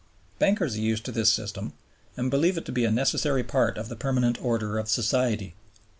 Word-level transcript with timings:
Bankers 0.39 0.75
are 0.77 0.81
used 0.81 1.05
to 1.05 1.11
this 1.11 1.31
system, 1.31 1.73
and 2.17 2.31
believe 2.31 2.57
it 2.57 2.65
to 2.65 2.71
be 2.71 2.85
a 2.85 2.91
necessary 2.91 3.43
part 3.43 3.77
of 3.77 3.87
the 3.87 3.95
permanent 3.95 4.43
order 4.43 4.79
of 4.79 4.89
society. 4.89 5.53